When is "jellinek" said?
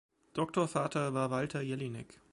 1.61-2.19